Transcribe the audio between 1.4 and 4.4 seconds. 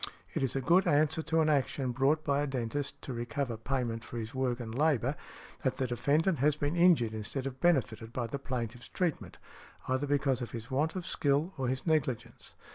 an action brought by a dentist to recover payment for his